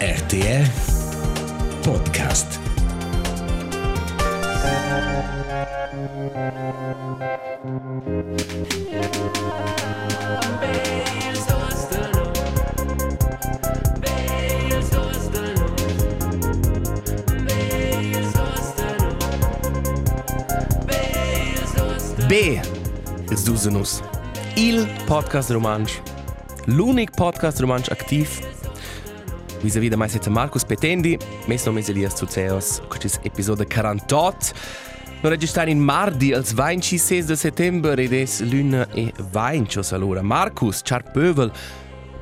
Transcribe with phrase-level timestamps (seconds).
[0.00, 0.66] RTR
[1.82, 2.60] Podcast.
[22.28, 22.60] B.
[23.30, 24.02] Ils Dusenus.
[24.56, 26.02] Il podcast romansch.
[26.66, 28.55] L'unic podcast romansch aktiv.
[29.62, 34.52] Vis-à-vis de mai seta Marcus Petendi, mes nomes Elias Tuceos, quest episode 48.
[35.22, 40.22] No registrare in mardi, als 26 de settembre, ed es luna e 20, allora.
[40.22, 41.50] Marcus, char pövel,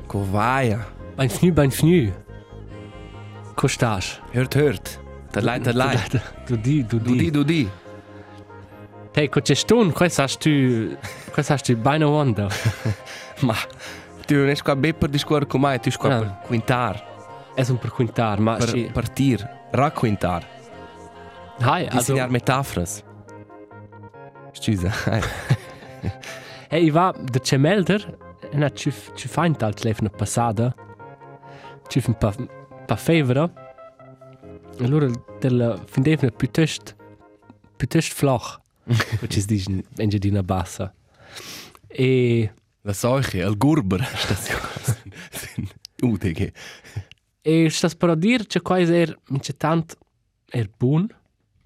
[0.07, 0.79] co vaia.
[1.17, 2.13] Bienvenue, bienvenue.
[3.55, 4.21] Como estás?
[4.33, 4.99] Hört, hört.
[5.31, 5.97] Da lei, da lei.
[6.47, 7.31] Du di, du Du di, di.
[7.31, 7.69] du di.
[9.13, 9.93] Hey, como estás?
[9.93, 10.97] Quais hast du...
[11.33, 12.47] Quais hast du beinahe wanda?
[13.41, 13.55] Ma,
[14.25, 16.19] tu non es qua be per discuore con mai, tu es qua Ah.
[16.19, 17.03] per quintar,
[17.55, 18.89] És um per quintar, ma per sì.
[18.93, 20.43] partir, racquintar.
[21.59, 22.13] Hai, also...
[22.13, 23.03] Disegnar metáforas.
[24.53, 24.91] Scusa.
[26.67, 27.99] Hey, ich war der Cemelder,
[28.51, 30.73] und hat ci ci feint alt lefna passada.
[31.89, 32.33] Ci fin pa
[32.87, 33.49] pa fevera.
[34.79, 35.09] Allora
[35.39, 36.93] del findevna piuttosto
[37.77, 38.59] piuttosto flach.
[39.21, 40.93] Which is diesen Engiadina bassa.
[41.87, 44.01] E La Seuche, il Gurber.
[46.01, 46.51] UDG.
[47.45, 49.95] E stas però dir che quais er mince tant
[50.51, 51.07] er bun.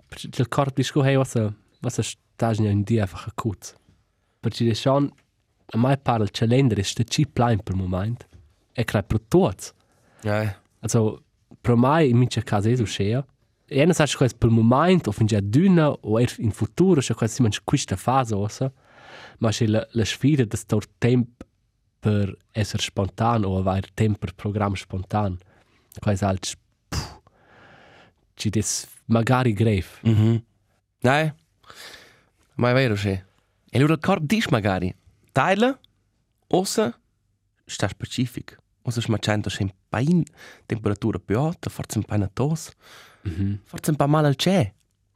[0.10, 3.76] Perché il corpo disco hey was a was a stajna in dia einfach a kutz.
[4.42, 5.12] Perché de schon
[5.74, 8.28] a mai par il calendar ist de cheap line per moment.
[8.76, 9.74] E crai pro tots.
[10.24, 11.24] Ja, Also
[11.62, 13.26] pro mai in mince casa es uscea.
[13.68, 17.32] E ena sa quais per moment o finge dünna o er in futuro che quais
[17.32, 18.72] simon quista fase ossa.
[19.40, 21.44] Ma che la, la sfida des tor temp
[22.00, 25.38] per esser spontan o aver temp per programm spontan.
[26.00, 26.58] Quais alt
[28.36, 29.86] ci des magari grave.
[30.04, 30.44] Mhm.
[31.02, 31.36] Nein.
[32.56, 33.10] Ma è vero, sì.
[33.10, 34.94] E il corpo dice magari,
[35.32, 35.78] taglia,
[36.48, 36.98] ossa,
[37.66, 38.58] sta specific.
[38.84, 40.24] Ossa smacciando c'è un pain,
[40.66, 42.72] temperatura più alta, forse un pain tos,
[43.24, 43.60] Mhm.
[43.64, 44.74] forse un po' male al c'è.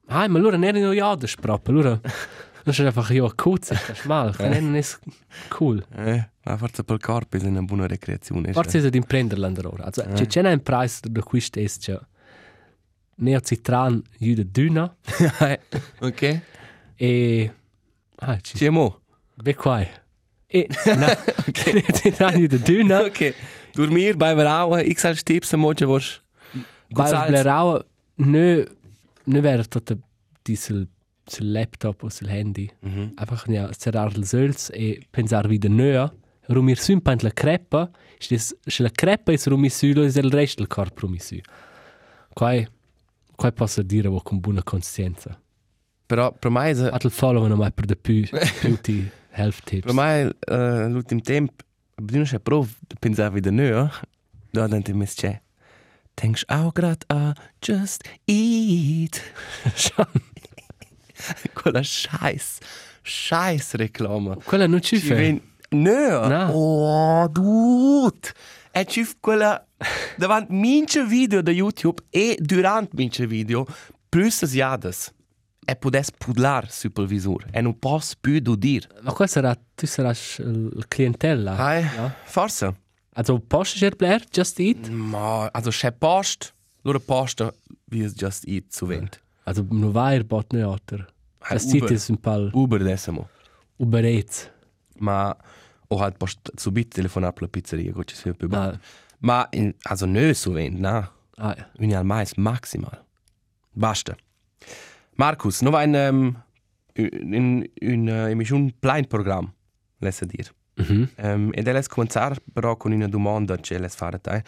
[0.07, 1.67] Ah, ma allora neri no ja des prop.
[1.69, 1.99] Allora
[2.65, 4.31] non è einfach ja kurz, das ist mal.
[4.33, 4.99] Kann ist
[5.57, 5.83] cool.
[5.95, 8.53] Eh, ma forse per il corpo è una buona ricreazione.
[8.53, 9.83] Forse ist in Prenderländer ora.
[9.85, 10.13] Also, Eh.
[10.13, 11.99] c'è c'è un preis da quist ist c'è
[13.15, 14.95] Neocitran jude dünna
[15.99, 16.41] ok.
[16.97, 17.51] e
[18.19, 19.01] ah, ci Ci mo.
[19.35, 19.87] be quai.
[20.47, 21.15] E na,
[21.73, 23.01] Neocitran jude dünna.
[23.03, 23.33] Ok.
[23.75, 26.21] Dormir, bei Verau, ich sag Tipps, mo che vos.
[26.89, 27.83] Bei Blerau
[28.17, 28.63] nö
[29.25, 29.97] nö wäre tot
[30.45, 30.87] diesel
[31.27, 32.69] sul laptop o sul handy.
[32.81, 33.13] Mhm.
[33.17, 36.09] Einfach ja cerrar els öls e pensar wieder nö.
[36.49, 37.89] Rumir sümpant la crepa,
[38.19, 41.41] ist se la crepa is rumi sülo is el rest del corpo rumi sü.
[42.35, 42.67] Quai
[43.35, 45.39] quai posso dire wo con buona coscienza.
[46.07, 48.23] Però per me è Atel follow no mai per de pu
[48.61, 49.85] beauty health tips.
[49.85, 51.63] Per me uh, l'ultim temp
[51.95, 53.89] bisogna che prov de pensar wieder nö,
[54.51, 55.41] da dann die mis c'è.
[56.15, 59.21] Denkst auch grad a just eat.
[59.75, 60.32] Schon.
[61.53, 62.59] Quella scheiß,
[63.03, 64.35] scheiß Reklame.
[64.43, 65.15] Quella non ci fa.
[65.15, 66.27] ven nö.
[66.27, 66.51] No.
[66.53, 68.31] Oh, dude.
[68.75, 69.63] E ci quella
[70.17, 73.65] davanti mince video da YouTube e durante mince video
[74.09, 75.11] plus as jadas.
[75.65, 77.45] E podes pudlar supervisor.
[77.51, 78.87] E non posso più du dir.
[79.01, 81.55] Ma qua sarà tu saras il clientella.
[81.55, 82.13] Hai, Ja.
[82.25, 82.73] forse.
[83.15, 84.89] Also post er Blair just eat.
[84.89, 87.53] Ma, also c'è post, loro posta
[87.91, 89.21] wie es just eat zu vent.
[89.45, 91.05] Also no vai bot ne otter.
[91.43, 91.93] Ah, Das sieht Uber.
[92.17, 93.29] paar Uber.
[93.77, 94.49] Uberets.
[94.99, 95.35] Ma
[95.89, 98.47] o halt post subit telefonar per la pizzeria, gut ci sia più
[99.19, 101.09] Ma in, also nö zu vent, na.
[101.37, 103.03] ah, Uni al mais maximal.
[103.73, 104.15] Basta.
[105.15, 106.35] Markus, no ein um,
[106.95, 109.53] in in uh, emission plein program,
[109.99, 110.51] lesa dir.
[110.75, 111.09] mhm.
[111.17, 114.43] Um, ed elles cominciar però con una domanda che les fare te.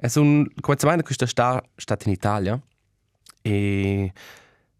[0.00, 2.60] Es un cominciamento questa sta stat in Italia
[3.42, 4.12] e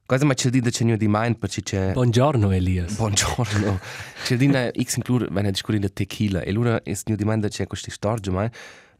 [0.09, 2.97] cosa ma c'è di da c'è di mind perché c'è Buongiorno Elias.
[2.97, 3.79] buongiorno.
[4.25, 7.47] C'è di na x inclure wenn es di tequila e allora es new di mind
[7.49, 8.49] c'è questa storia mai.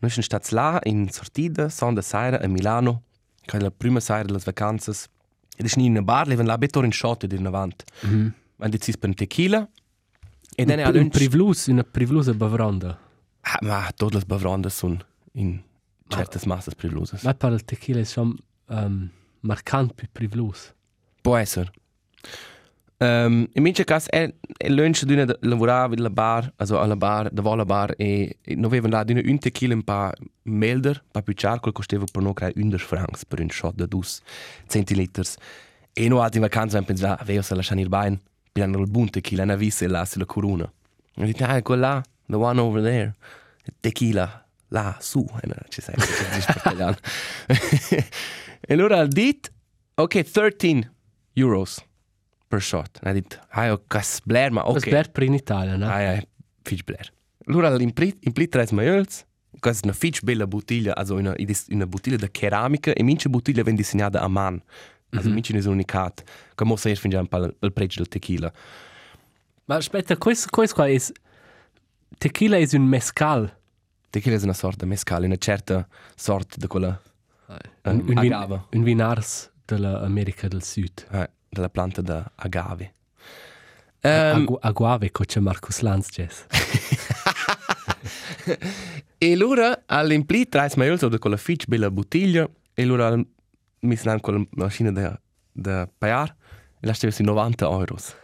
[0.01, 3.05] Noi siamo stati là in sortida, sonda sera a Milano,
[3.41, 4.93] che è la prima sera delle vacanze.
[5.57, 7.85] Ed è in una bar, leven là betor in shot di una vant.
[8.03, 8.35] Mhm.
[8.57, 9.67] Man deciso per un tequila.
[10.55, 12.99] E dann a Un lunch privlus, una privlusa bavranda.
[13.41, 15.03] Ah, ma todas las bavrondas son
[15.33, 15.63] in
[16.09, 17.23] certas massas privlosas.
[17.23, 19.09] Ma per il tequila è schon um,
[19.41, 20.77] marcant più privlus.
[21.37, 21.71] Essere.
[23.01, 27.65] Um, in mince cas è, è lunch d'una lavorava bar, also alla bar, da vola
[27.65, 31.73] bar e, e non avevano là d'una un tequila un pa melder, pa più charcoal
[31.73, 34.03] costava per no crai 11 francs per un shot da 2
[34.67, 35.37] centiliters.
[35.93, 38.21] E no altri vacanze han pensato, aveva se lasciare il bain,
[38.51, 40.69] piano il buon tequila, una visse là sulla corona.
[41.15, 43.15] E dico, ah, quella là, the one over there,
[43.79, 48.07] tequila, là, su, e no, ci sei, ci sei,
[48.61, 49.51] E allora ha detto,
[49.95, 50.91] ok, 13
[51.39, 51.79] euros
[52.49, 52.99] per shot.
[53.03, 54.87] Ha detto, ah, cas blair, ma ok.
[54.87, 55.87] wäre per in Italien, ne?
[55.87, 56.23] Ah, ja,
[56.63, 57.13] fitch blair.
[57.47, 59.25] Allora l'implit, implit tres maiols,
[59.61, 61.35] quasi una fitch bella bottiglia, also una,
[61.69, 64.63] una bottiglia di ceramica, e mince bottiglia ven disegnata a man.
[65.11, 66.23] Also mince ne sono unicat,
[66.55, 68.53] come se er fingiamo il, il prezzo del tequila.
[69.65, 70.97] Ma aspetta, questo, questo qua è...
[72.19, 73.51] Tequila è un mescal.
[74.11, 77.01] Tequila è una sorta di mescal, una certa sorta di quella
[77.49, 81.07] Un, um, un, vin, agave, un vinars dell'America del Sud.
[81.11, 82.93] eh, della planta di agave.
[84.01, 86.47] Um, Agu aguave, come c'è Marcus Lanz, Jess.
[89.19, 93.21] e allora all'implit tres maiols o di quella fitch bella bottiglia, e allora
[93.81, 95.21] mi sono con la macchina da,
[95.51, 96.37] da pagare,
[96.81, 98.15] e la stessa 90 euros.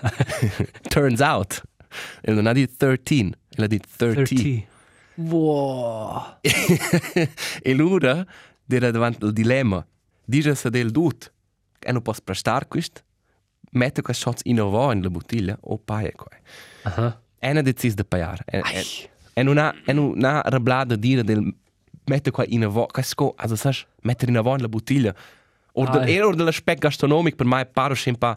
[0.88, 1.62] Turns out,
[2.22, 4.24] e non ha detto 13, e l'ha detto 30.
[4.24, 4.66] 30.
[5.16, 6.38] Wow.
[6.40, 8.24] e allora
[8.66, 9.86] era davanti al dilemma,
[10.28, 11.32] dice se del dut,
[11.80, 13.00] e non posso prestare questo,
[13.72, 16.28] mette questo shots in avò in la bottiglia, o paga qua.
[16.82, 17.20] Aha.
[17.38, 18.44] E non ha deciso di pagare.
[19.34, 21.54] E, non ha, e non ha arrabbiato a dire del
[22.08, 25.14] mette qua in avò, questo, also sai, mettere in avò in la bottiglia.
[25.72, 28.36] O Ah, del, era o dell'aspetto gastronomico, per me pare sempre,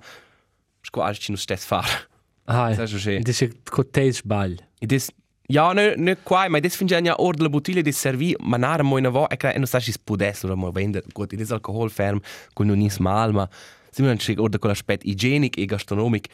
[0.81, 2.09] sco, altro ci non stesso fare.
[2.45, 4.57] Ah, Sai das ist ein te sbagl.
[4.79, 5.09] E des,
[5.51, 8.83] ja, ne, ne qua, ma des finge ja or della bottiglia di servi, ma nara
[8.83, 11.91] mo in avò, e che non sai si spodesse, ora mo vende, gut, è alcohol
[11.91, 12.19] ferm,
[12.53, 13.47] con non is mal, ma
[13.89, 16.29] siamo non or da quell'aspetto igienico e gastronomico,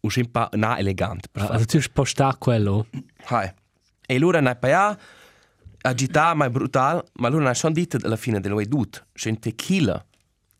[0.00, 1.28] un sempre na elegant.
[1.32, 1.52] fare.
[1.52, 2.86] Also tu sposta quello.
[3.26, 3.50] Hai.
[4.06, 4.96] E allora ne pa
[5.82, 9.38] agità ma è brutal, ma allora ne schon detto alla fine dello edut, c'è un
[9.38, 10.04] tequila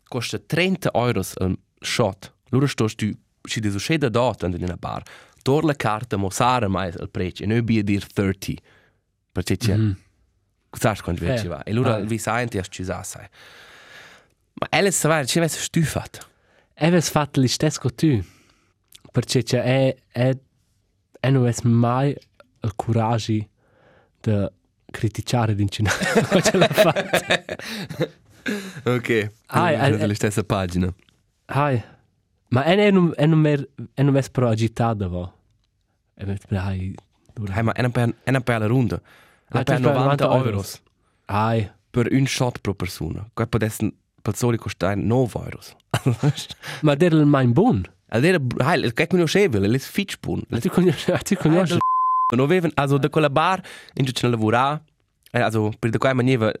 [0.07, 2.33] costa 30 euro al shot.
[2.51, 3.11] Allora sto tu
[3.45, 5.03] ci di succede dot in una bar.
[5.43, 8.53] Tor la carta mo sara mai al prezzo e noi bi dir 30.
[9.31, 9.77] Perché c'è.
[9.77, 9.91] Mm.
[10.71, 11.61] Sai quando Eh, ci va.
[11.63, 11.99] E allora ah.
[11.99, 13.27] vi sai ti ci sa sai.
[14.53, 16.27] Ma Alice sa ci avesse stufat.
[16.73, 18.23] Eves fatto lo stesso che tu.
[19.11, 20.37] Perché c'è è, è,
[21.19, 22.15] è non è mai
[22.61, 23.45] il coraggio
[24.21, 24.49] di
[24.89, 25.55] criticare.
[25.55, 25.69] Come
[26.41, 27.45] ce l'ha fatta?
[28.83, 29.31] Ok.
[29.47, 30.93] Ah, eh, della stessa pagina.
[31.45, 31.81] Hai.
[32.53, 35.33] Ma è, è, non, è non mer, è non è però agitato, va.
[36.13, 36.93] È non è hai.
[37.49, 38.97] Hey, ma è una per è una per la ronda.
[38.97, 39.01] È
[39.49, 40.63] per tu per 90 90 euro.
[41.25, 41.71] Hai.
[41.89, 43.27] per un shot pro persona.
[43.33, 43.91] Qua potesse
[44.21, 45.59] per soli costare 9 euro.
[46.81, 47.85] Ma der il mein buon.
[48.09, 50.43] Allora, hai, che conoscevo, le fitch pun.
[50.47, 51.77] Tu conosci, tu conosci.
[52.35, 53.61] Non avevano, also da quella bar,
[53.95, 54.79] in cui ci lavorava,
[55.31, 56.51] eh, also per da quella maniera,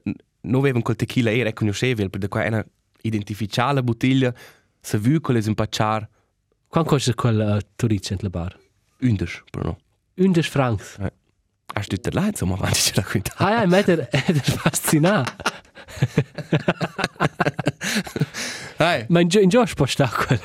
[0.41, 2.65] non avevano quel tequila era conoscevo, per da quella era
[3.01, 4.33] identificare la bottiglia,
[4.83, 6.09] se vu con le impacciare,
[6.73, 8.57] Quanto costa quel uh, turice in la bar?
[8.99, 9.77] 11, però no.
[10.15, 10.97] 11 francs.
[11.75, 13.31] Hast du dir leid, so mal, wenn ich dir da könnte.
[13.37, 15.31] Hai, hai, ma der, der fascinat.
[18.79, 20.41] Hey, Ma in giù, in giù sposta quel.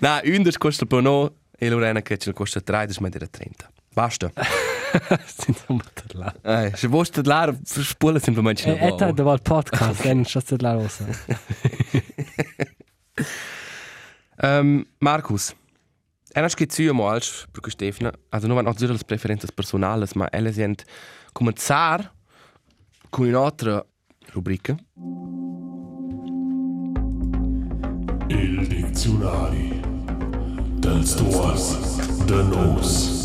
[0.00, 3.70] na, 11 costa però no, e è che ce costa 13, ma era 30.
[3.94, 4.30] Basta.
[5.26, 6.34] Senza motor là.
[6.44, 10.56] Eh, se vuoi là, spulen semplicemente E e ta da val podcast, e non schasse
[10.58, 11.04] la rosa.
[14.42, 15.54] Um, Markus,
[16.34, 20.82] ena schizio malch, perché Stefana, also non vanno zero le preferenze personali, ma elle sind
[21.32, 22.12] cominciar
[23.10, 23.84] con un'altra
[24.32, 24.74] rubrica.
[28.28, 29.80] Il dizionari
[30.80, 31.76] dels duos
[32.24, 33.21] de nos.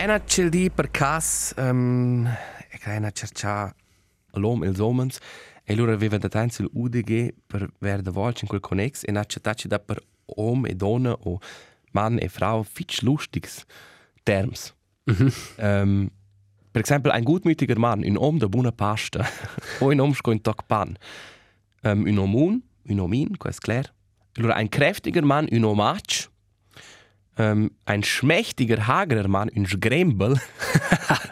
[0.00, 2.26] Ena c'è di per cas, um,
[2.70, 3.70] e che ena cerca
[4.32, 5.18] l'om il somens,
[5.62, 9.12] e loro aveva da tanto il UDG per ver da volta in quel connex, e
[9.12, 11.38] na c'è da per om e donna o
[11.92, 13.66] man e frau fitch lustigs
[14.22, 14.74] terms.
[15.58, 16.08] um,
[16.70, 19.22] per esempio, ein gutmütiger Mann, un om da buona pasta,
[19.80, 20.96] o un om sco in toc pan,
[21.82, 23.92] um, un omun, un omin, questo è chiaro.
[24.38, 26.29] Allora, ein kräftiger Mann, un omach,
[27.38, 30.40] um, ein schmächtiger, hagerer Mann, un Schrembel,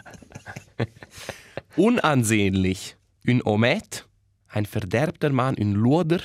[1.75, 2.95] unansehnlich,
[3.27, 4.05] un Omet,
[4.47, 6.21] ein verderbter Mann, un Luder,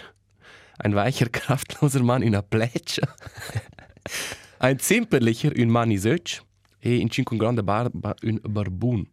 [0.78, 3.02] ein weicher, kraftloser Mann, una Plätsche,
[4.58, 6.42] ein zimperlicher, un Manisötsch,
[6.80, 9.06] e in cinque grande barba, un Barbun.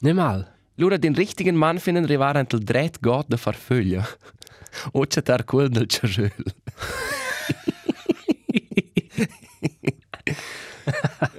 [0.00, 0.52] Ne mal.
[0.76, 4.04] Lura den richtigen Mann finden rivare ant il dret got de far föglia.
[4.92, 6.52] O c'è tar quel del cerrel.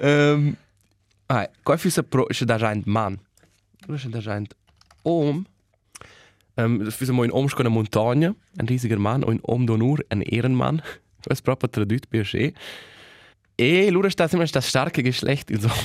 [0.01, 0.55] Um,
[1.27, 3.19] ai, qua fu sa pro, c'è da giant man.
[3.85, 4.55] Lura c'è da giant
[5.03, 5.45] om.
[6.55, 10.03] Um, fu sa mo in om scona montagna, ein riesiger Mann, o in om d'onur,
[10.09, 10.81] ein Ehrenmann.
[11.27, 12.53] Was proprio tradut per sche.
[13.59, 15.69] E lura sta sempre das starke Geschlecht in so.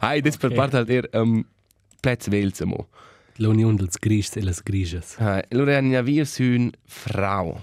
[0.00, 0.56] Hai, das per Okay.
[0.56, 1.44] parte halt er um,
[2.02, 2.86] Plätze wählt mo.
[3.38, 5.16] L'unione dels grigs e les griges.
[5.18, 7.60] Hai, lura han ja wir sün Frau.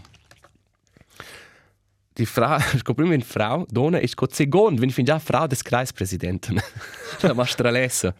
[2.17, 5.63] Die Frau, ich prima in Frau, donna ist second, wenn ich finde ja Frau des
[5.63, 6.61] Kreispräsidenten.
[7.21, 8.13] La Mastralessa.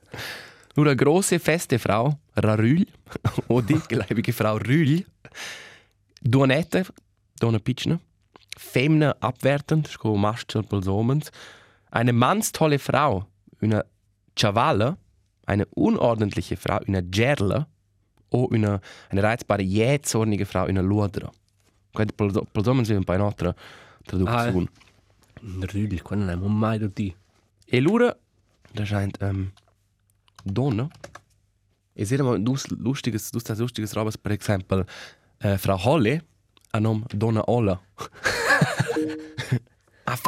[0.75, 2.85] Nur eine große, feste Frau, Rarül,
[3.47, 5.05] o die gleibige Frau Rül,
[6.21, 6.85] Donette,
[7.39, 7.99] Donna Pitschner,
[8.57, 11.31] Femne abwertend, sco Maschel Pulsomens,
[11.91, 13.25] eine mannstolle Frau,
[13.61, 13.85] eine
[14.37, 14.97] Chavale,
[15.45, 17.67] eine unordentliche Frau, eine Gerle,
[18.29, 21.31] o eine, eine reizbare, jähzornige Frau, eine Ludra.
[21.93, 23.13] Quindi Pulsomens è un po'
[24.05, 24.69] traduzione.
[25.41, 27.15] Rüdel, quando non abbiamo mai di.
[27.65, 28.15] E lura,
[28.71, 29.51] da scheint, ähm,
[30.43, 30.89] Donna.
[31.93, 34.85] Ich sehe mal dus lustiges, dus das lustiges Robes, per exempel,
[35.39, 36.21] äh, Frau Holle,
[36.71, 37.81] a nom Donna Olla.
[40.05, 40.23] ah, f***.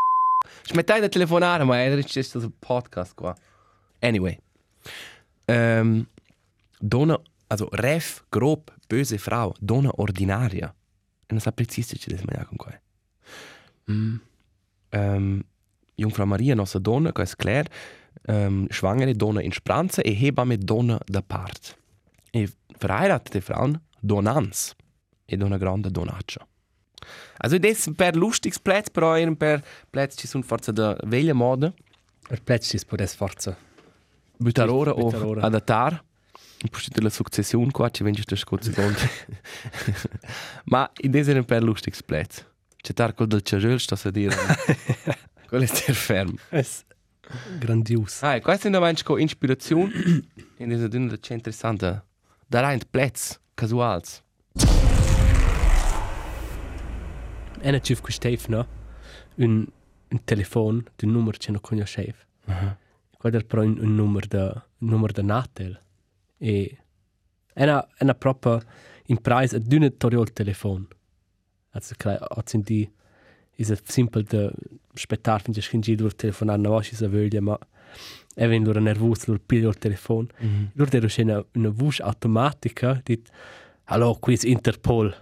[0.64, 3.36] Smettai di telefonare, ma è questo un podcast qua.
[4.00, 4.40] Anyway.
[5.46, 6.08] Ähm,
[6.80, 10.74] Donna, also Ref, grob, böse Frau, Donna ordinaria.
[11.26, 12.80] E non sa precise ci desmania con qua.
[13.90, 14.16] Mm.
[14.92, 15.44] Ähm,
[15.96, 17.70] Jungfrau Maria, nostra donna, che è Claire,
[18.28, 21.78] ähm, schwangere Donna in Speranza e Hebamme Donna da Part.
[22.32, 24.76] E verheiratete Frauen Donans
[25.26, 26.46] ed una grande Donaccia.
[27.38, 31.74] Also das per lustigs Plätz, però er per Plätz ci sono forza da veglia moda,
[32.28, 33.56] Per plezzi si può forza.
[34.38, 35.42] butar ora o Buttar ora.
[35.42, 36.04] adattar.
[36.64, 38.98] Un po' la successione qua, ci vengi das gut secondo.
[40.66, 42.46] Ma in des er per lustigs Plätz.
[42.88, 44.34] C'è tar col del cerrel, sto a dire.
[45.50, 46.38] Quello è der ferm.
[46.50, 46.86] Es
[47.60, 48.24] grandios.
[48.24, 49.92] Ah, questa è una manca ispirazione.
[50.56, 52.06] E ne è una c'è interessante.
[52.48, 54.24] Da rein Plätz, casuals.
[57.60, 58.66] E ne ciuf Stef, no?
[59.36, 59.68] Un,
[60.08, 62.16] un telefon, un numero che non conoscevo.
[63.18, 65.78] Quello però un, un numero da un numero da Natel.
[66.38, 66.78] E
[67.54, 68.62] è una proprio
[69.08, 70.88] in price ad un toriol telefon.
[71.78, 71.94] Also,
[72.40, 72.90] oggi di
[73.58, 74.52] is es simpel de
[74.96, 77.58] spettar fin che skingi dur telefonar na voce sa voglia ma
[78.36, 80.28] e ven loro nervos loro piglio il telefon
[80.74, 83.30] loro dero scena una voce automatica dit
[83.86, 85.14] hallo qui is Interpol.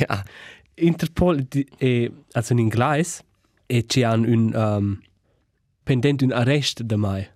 [0.00, 0.24] Ja.
[0.74, 3.22] Interpol di- è also in inglese
[3.66, 5.00] e ci han un um,
[5.82, 7.26] pendente un arrest da mai.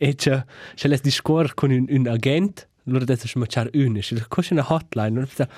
[0.00, 4.00] E c'è c'è les discor con un, un agent loro adesso ci macciar un e
[4.00, 5.48] c'è c'è una hotline loro pensa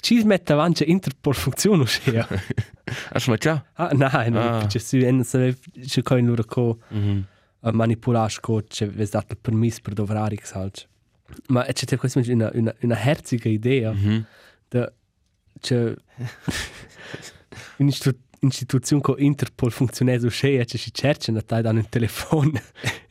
[0.00, 2.26] ci mette avanti Interpol funziona sia
[3.12, 3.64] Hast du mal già?
[3.74, 4.66] ah nein ah.
[4.66, 6.78] c'è su en se c'è coi loro co
[7.60, 10.86] a manipulare co c'è ves dato il permesso per dovrare salch
[11.48, 14.24] ma c'è questa una una una herziga idea Mhm.
[14.68, 14.92] da
[15.60, 15.94] c'è
[17.78, 21.32] un'istituzione con Interpol funziona so schea c'è si cerca
[21.62, 22.52] dan un telefono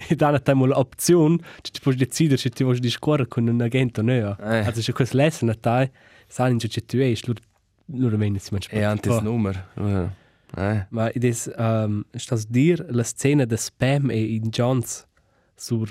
[0.10, 4.00] e dan tai mo l'opzione c'è puoi decidere se ti vuoi discorrere con un agente
[4.00, 4.66] o no Eh.
[4.66, 5.90] also c'è questo lesson na tai
[6.28, 7.38] sai che tu è lur
[7.88, 9.56] lur venne si mangia E antes nummer.
[9.76, 10.12] Ja.
[10.56, 10.86] Eh.
[10.90, 15.06] ma id es um, stas dir la scena de spam e in Johns
[15.56, 15.88] sur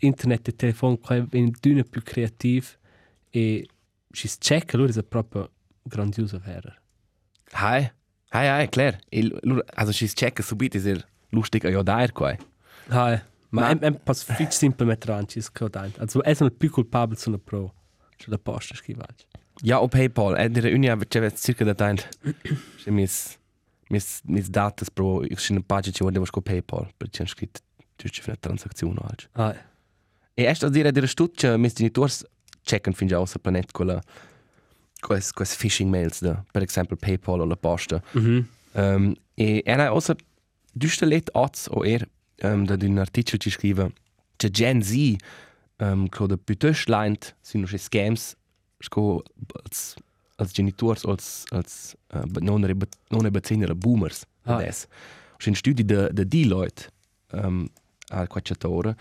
[0.00, 2.76] internet e telefon qua in dünne più creativ
[3.30, 3.66] e
[4.12, 5.50] si checka lur è proprio
[5.82, 6.74] grandiosa vera
[7.52, 7.90] Hi.
[8.32, 8.96] Hi, hi, klar.
[9.10, 12.36] Il, lur- also, schis checken subito, ist er lustig, ja, da er qua.
[12.88, 13.20] Hai,
[13.50, 15.98] ma è, è pas fix simple mettere avanti, è codant.
[15.98, 17.74] Also, è un più colpabile su una pro.
[18.16, 19.26] Sulla posta scrivacci.
[19.62, 20.36] Ja, o PayPal.
[20.36, 21.96] È dire unia, c'è circa da tain.
[21.96, 23.38] C'è mis,
[23.88, 27.60] mis, mis datas pro, ich scene pagina ci volevo sco PayPal, perché c'è scritto,
[27.96, 29.28] giusto per una transazione o altro.
[29.32, 29.56] Hai.
[30.34, 32.24] E erst a dire dire stuccia, mis genitors
[32.62, 34.00] checken fin già außer planet quella,
[35.00, 38.02] quels, quels phishing mails da, per esempio PayPal o la posta.
[38.12, 38.48] Mhm.
[38.72, 40.16] Um, e era außer
[40.72, 42.06] düster let oz o er
[42.42, 43.92] um, da d'un artikel ci scrive
[44.36, 45.16] che Gen Z
[45.78, 48.34] um, co da piuttosto leint sind noch scams
[48.78, 49.22] sco
[49.64, 49.94] als
[50.36, 52.74] als genitors als als uh, non re
[53.08, 54.54] non bezinere boomers Ah.
[54.56, 54.86] adesso
[55.36, 56.88] c'è un studio de de Deloitte
[57.32, 57.68] um,
[58.08, 58.96] al quacciatore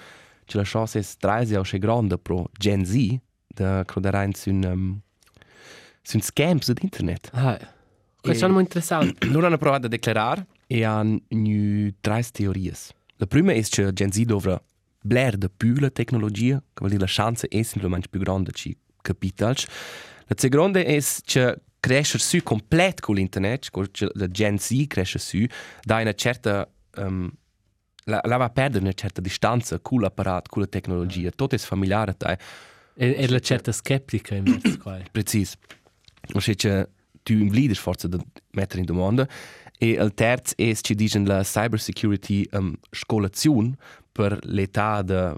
[0.46, 3.18] c'è la chance è 30 o grande pro Gen Z
[3.48, 5.00] da croderein sun um,
[6.02, 7.58] sun scams ad internet Hai.
[8.22, 9.28] Questo è molto interessante.
[9.28, 12.92] loro hanno provato a declarare e han nu tre teorias.
[13.20, 14.62] La prima è che Gen Z dovrà
[15.02, 18.76] bler de più la tecnologia, che vuol dire la chance è semplicemente più grande ci
[19.02, 19.68] capitals.
[20.28, 25.46] La seconda è che crescer su complet con l'internet, con la Gen Z cresce su,
[25.82, 27.30] da una certa um,
[28.06, 32.12] la, la va perdere una certa distanza con l'apparato, con la tecnologia, tutto è familiare
[32.12, 32.38] a te.
[32.96, 34.98] E, e la certa skeptica in mezzo qua.
[35.12, 35.56] Precis.
[36.34, 36.90] O sea, che
[37.24, 38.18] tu im leader forza da
[38.52, 39.28] mettere in domanda.
[39.82, 43.76] E il terzo è che dicono la cybersecurity um, scolazione
[44.12, 45.34] per l'età da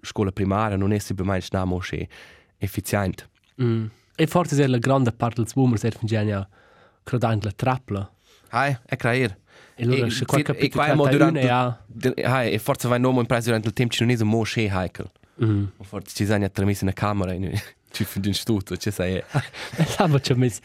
[0.00, 2.08] scuola primaria non è semplicemente namo che
[2.56, 3.28] efficiente.
[3.62, 3.86] Mm.
[4.14, 6.48] E forse è la grande parte dels boomers er ingegna
[7.04, 8.10] credant la trapla.
[8.50, 9.38] Hai, è creer.
[9.74, 11.84] E allora se qua capito che durante ja.
[12.22, 14.70] Hai, e forse vai nome in preso durante il tempo ci non è mo che
[14.70, 15.10] heikel.
[15.42, 15.64] Mm.
[15.76, 19.22] O forse ci sono trasmessi in camera e ci fin in studio, ci sai.
[19.98, 20.60] Aber schon mis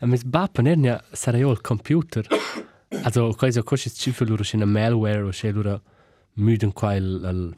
[0.00, 2.26] mis bappen ernia sarà il computer.
[3.02, 5.82] Also cosa cosa ci fa loro in malware o c'è loro
[6.34, 7.56] müden qua il, il,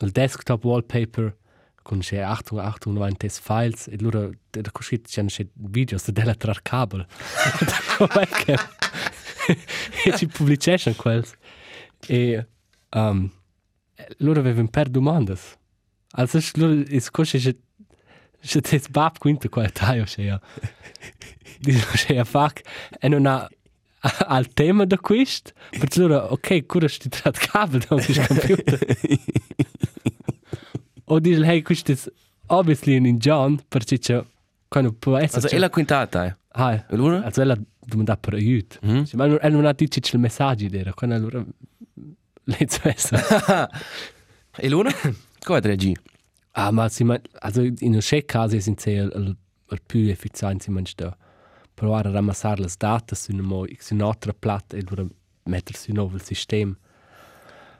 [0.00, 1.36] il desktop wallpaper
[1.84, 6.54] Achtung Achtung noch ein test files e loro da così c'è c'è videos della tra
[6.62, 7.06] cable.
[7.98, 8.56] Webcam.
[10.04, 11.34] e ci pubblication quels.
[12.06, 12.46] E
[12.90, 13.30] um,
[14.18, 15.58] loro avevano per domandas.
[16.12, 17.54] Also loro is così c'è
[18.40, 20.40] c'è test bab quinto qua taio c'è ja.
[21.58, 22.62] Dice c'è ja fuck
[23.00, 23.48] e non ha
[24.26, 28.78] al tema da quist per loro ok cura sti trat cable da un computer.
[31.06, 32.10] O dice hey quist is
[32.46, 34.22] obviously in John perché c'è
[34.68, 36.36] quando può essere Also, è la quintata, eh.
[36.52, 37.22] Ah, E allora?
[37.22, 38.78] also ella domanda per aiuto.
[38.82, 39.02] Mhm.
[39.04, 41.44] Sì, Ma ella non ha detto il messaggio d'era, quando allora
[42.44, 43.68] le svessa.
[44.56, 44.90] E l'una?
[45.44, 45.94] Come reagi?
[46.52, 49.36] ah, ma sì, ma also in un certo caso è senza il, il,
[49.70, 51.16] il più efficiente man da
[51.74, 55.06] provare a ramassare le date su una, mo- su un'altra platta e allora
[55.44, 56.76] mettere su un nuovo sistema.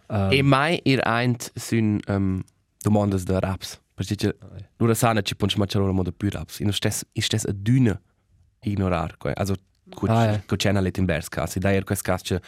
[0.08, 2.42] Um, E mai ir eint sun um,
[2.82, 3.80] domandas de raps.
[3.94, 4.37] Perché che
[4.78, 6.61] lura sana ci punch ma c'era modo più raps.
[6.61, 8.00] Ino stes is stes a düne
[8.61, 9.32] ignorar, quoi.
[9.34, 10.30] Also gut, Ah, ja.
[10.32, 10.42] ja.
[10.46, 11.56] gut channel in bers cas.
[11.58, 12.40] Da er quest cas che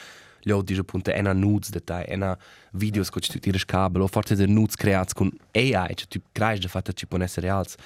[0.42, 2.36] gli odi punte ena nudes de tai, ena
[2.72, 6.60] videos co tu tires kabel o forse de nudes creats con AI, che tu creis
[6.60, 7.76] de fatta ci pon essere reals.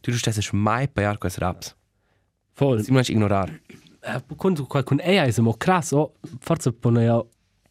[0.00, 1.74] Tu du stes mai per quest raps.
[2.56, 2.82] Voll.
[2.82, 3.50] Si manch ignorar.
[4.02, 7.22] Eh, Quando qualcun AI ist immer krass, oh, forse pone ja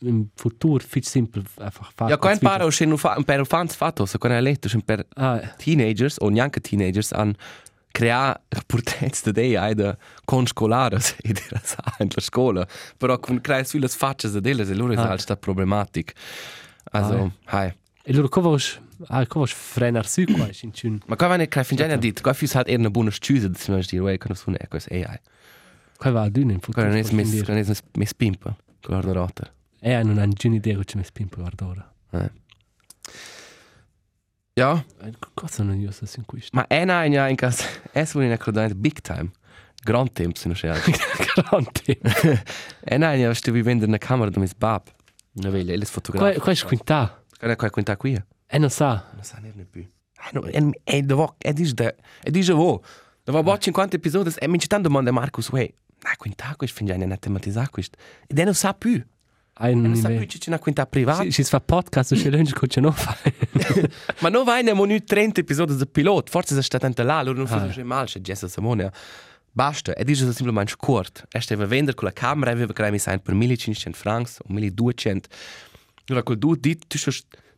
[0.01, 2.11] im Futur viel simpel einfach fare.
[2.11, 6.17] Ja, kein paro che nu fa per fans fatto, se con letto, per Ah, teenagers
[6.19, 7.35] o neanche teenagers an
[7.93, 8.35] crea
[8.67, 9.95] portets de AI de
[10.25, 12.67] con scolares e de sa in la scuola
[12.97, 15.11] però con crea sulle facce de deles e loro è Ah.
[15.11, 15.17] ah.
[15.17, 16.11] sta problematic
[16.91, 21.01] also hai e loro covos, ah, covos frenar su qua, in cun.
[21.07, 24.01] ma qua ne crea finge dit qua fus halt eine buona scuse de si dire
[24.03, 25.19] wey con su ne ecco AI
[25.97, 26.83] Qua va dünn in Futur.
[26.83, 27.45] qua ne forse mes dire.
[27.45, 27.63] qua ne
[27.97, 31.91] mes pimpa con la rota Eh, non ha nessuna idea che mi spimpa guardare.
[34.55, 34.83] ja
[35.33, 36.49] Cosa non io so in questo?
[36.55, 39.31] ma ena in in cas es vuol in crodant big time
[39.83, 40.79] grand temps in scel
[41.35, 41.99] Grande.
[42.83, 44.83] ena in sto vivendo na camera de mes bab
[45.33, 47.23] na veglia e les Qua, fotografie qua è quinta.
[47.37, 48.17] Cara, qua conta qui.
[48.47, 49.09] E non sa.
[49.13, 49.85] Non sa ne più.
[50.17, 52.81] Ah, no, e e devo e dis de e dis vo.
[53.23, 55.73] Devo bo 50 episodi e mi tanto domanda Marcus we.
[56.03, 57.95] Na quinta quest fin già ne tematizzare quest.
[58.27, 59.03] E de non sa più.
[59.57, 61.23] Hai Non non sa più ci c'è una quinta privata.
[61.23, 63.17] Si si fa podcast o lunch che c'è no fa.
[64.19, 66.29] Ma non vai nemmeno nu 30 episodi de pilot.
[66.29, 67.49] Forse se sta tanto là, loro non Ah.
[67.69, 68.91] fanno mal, c'è Jessa Simone.
[69.51, 71.25] Basta, e dis semplicemente scurt.
[71.31, 74.53] E stava vendere con la camera e aveva creato mi sein per 1500 francs o
[74.53, 75.29] 1200.
[76.07, 77.13] Allora, quel du dit, tu stai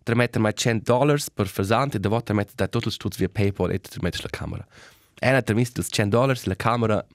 [0.07, 3.17] tre mettere mai 100 dollars per versante e devo tre mettere da tutto il studio
[3.17, 4.65] via PayPal e tre mettere la camera.
[5.19, 7.05] E una tre messo 100 dollars la camera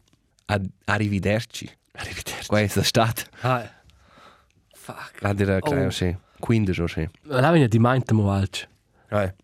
[0.44, 1.70] a arrivederci.
[1.92, 2.48] Arrivederci.
[2.48, 3.22] Questo è stato.
[3.40, 3.66] Ah.
[4.74, 5.22] Fuck.
[5.22, 5.60] La dire Oh.
[5.60, 6.14] creare sì.
[6.38, 7.08] 15 o sì.
[7.22, 8.68] La vegna di mente mo alc.
[9.08, 9.34] Eh.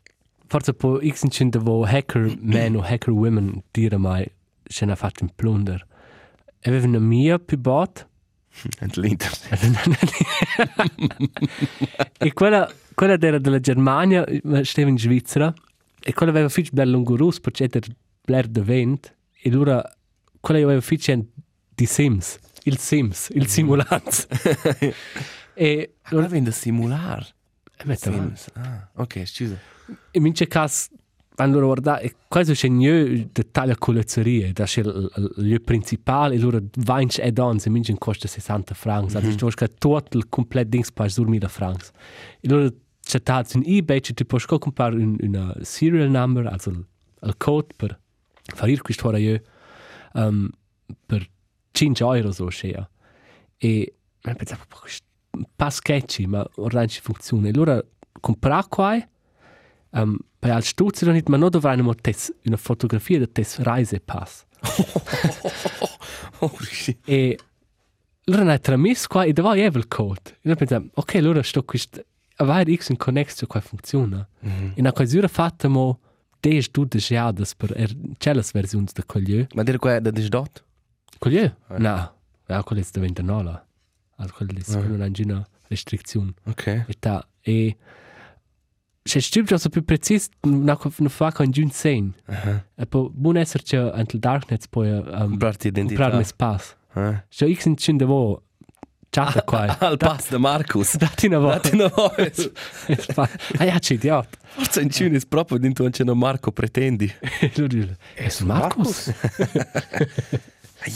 [0.47, 4.31] Forse po x in cinta vo hacker men o hacker women dire mai
[4.63, 5.87] se ne ha fatto un plunder.
[6.61, 8.07] E aveva una mia più bot.
[8.81, 9.31] E l'inter.
[12.19, 15.55] e quella, quella era della Germania, ma stava in Svizzera,
[16.01, 17.87] e quella aveva fatto bello lungo russo perché era
[18.25, 19.89] bler de vent, e allora
[20.41, 21.27] quella aveva fatto
[21.77, 24.27] di Sims, il Sims, il simulanza.
[25.55, 27.25] e Allora vende simular.
[27.77, 28.37] e avanti.
[28.37, 28.51] Sims.
[28.55, 29.57] Ah, ok, scusa.
[30.11, 30.89] In mince caso,
[31.37, 37.21] quando guarda, questo c'è un dettaglio a colezzeria, da c'è il principale, e allora 20
[37.21, 39.45] add-ons, e mince costa 60 francs, mm -hmm.
[39.45, 41.93] also che tutto il completo dings pa 2000 francs.
[42.43, 42.69] Allora
[43.09, 46.85] c'è tanto in eBay, c'è tipo sco comprare un, una serial number, also il,
[47.23, 47.99] il code per
[48.55, 49.41] fare questo ora io,
[50.13, 50.51] um,
[51.07, 51.27] per
[51.71, 52.87] 5 euro so c'è.
[53.57, 53.95] E
[54.25, 54.65] mi pensavo,
[55.57, 57.47] pas sketchy, ma ormai ci funziona.
[57.47, 57.83] E allora
[58.21, 59.09] comprare qua,
[59.93, 64.45] um, per al stuzzi non ma non dovrai una, tes, una fotografia del tes reisepass.
[66.41, 67.01] Oh, shit.
[67.05, 67.37] E
[68.27, 70.31] allora ne tramis qua e dove è il code.
[70.31, 72.05] E allora pensavo, ok, allora sto questo,
[72.39, 74.27] avere X in connesso qua funziona.
[74.45, 74.73] Mm -hmm.
[74.77, 75.99] E na quasi ora fatta mo,
[76.41, 79.47] des du de giadas per er, celles versioni de coglieu.
[79.55, 80.65] Ma dire qua da dis dot?
[81.19, 81.51] Coglieu?
[81.79, 82.13] No.
[82.49, 83.67] Ja, quello è diventa nola.
[84.17, 84.81] Also quello è Ah.
[84.87, 86.33] non ha una restrizione.
[86.47, 86.67] Ok.
[86.67, 87.77] E ta, e...
[89.05, 92.15] Se stimmt also più precis, na no fa con giun sen.
[92.27, 92.65] Aha.
[92.77, 96.03] E po buon essere che antel darknets poi um, Comprarti identità.
[96.03, 96.77] comprare spas.
[96.93, 97.25] Ah.
[97.29, 98.43] Se X in cin de vo
[99.11, 99.77] chatta qua.
[99.81, 100.97] Al pass de Marcus.
[100.97, 101.49] Dati una vo.
[101.49, 102.53] Dati una voce.
[103.59, 104.37] Ah ja, c'è idiot.
[104.43, 107.13] Forse in Cina è proprio dentro un ceno Marco pretendi.
[108.15, 109.13] È su Marcus.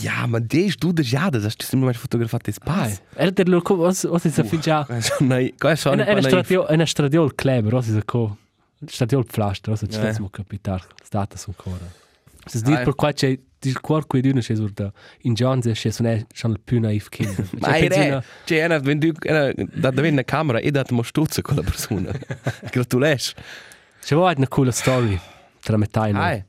[0.01, 3.01] Ja, ma des du de giada, das du sempre mai fotografato il Ah, pass.
[3.17, 4.87] er der lo ko was was ist a finja.
[5.59, 6.27] Qua sono Una un una po' naiv.
[6.29, 8.37] stradio una stradiol kleber, was ist a ko.
[8.87, 10.03] Stradiol pflaster, was ist Ja.
[10.03, 10.87] das mo kapitar.
[11.03, 11.85] Stata sun cora.
[12.47, 12.85] Es ist dir Ah.
[12.85, 16.59] per qua c'è di cuor qui d'una c'è sur da in John's c'è sono schon
[16.63, 17.49] più naif kind.
[17.61, 21.03] Ma è re, cioè, una, wenn du, una, da dove una camera e da mo
[21.03, 22.11] stuzza con la persona.
[22.71, 23.35] Gratulesci.
[24.03, 25.19] C'è vuoi una cool story
[25.61, 26.45] tra metà e Hai.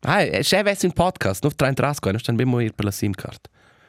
[0.00, 3.40] Hai, c'è avessi un podcast, non 33, non stanno ir per la SIM card.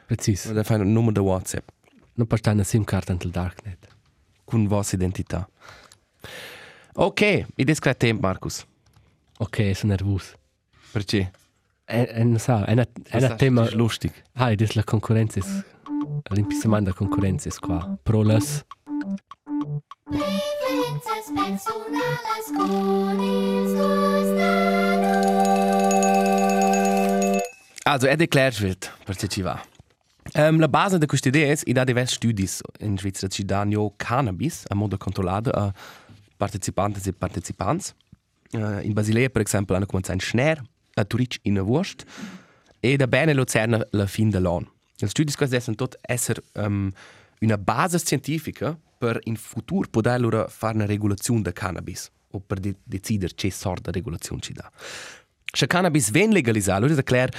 [0.06, 0.50] Precis.
[0.50, 1.68] Da fai un numero di WhatsApp
[2.14, 3.86] Non porta una SIM card antel darknet.
[4.44, 5.48] con vostra identità.
[6.94, 8.64] Ok, e discret tempo, Marcus.
[9.38, 10.32] Ok, sono nervus.
[10.92, 11.30] Perché?
[11.88, 13.68] E e non sa, è è una tema.
[13.70, 14.12] lustig.
[14.34, 15.64] Ah, das la concorrenza es
[16.30, 17.96] l'impisamento da concorrenza qua.
[18.02, 18.64] Pro las
[20.04, 23.46] Preferences personales con il
[27.84, 29.62] Also, è declarat, perché ci va.
[30.34, 32.48] Um, la base di questa idea è che da diversi studi
[32.80, 35.72] in Svizzera ci danno cannabis a modo controllato a
[36.36, 37.92] partecipanti e partecipanti.
[38.52, 40.62] Uh, in Basilea, per esempio, hanno cominciato in Schner,
[40.98, 42.04] a Turic in Wurst,
[42.80, 44.72] e da bene Luzerna la fin dell'anno.
[44.98, 46.90] I studi sono tutti essere um,
[47.40, 52.60] una base scientifica per in futuro poter loro fare una regolazione del cannabis o per
[52.60, 54.70] de decidere che sorta di regolazione ci dà.
[55.52, 57.32] Se cannabis viene legalizzato, allora è chiaro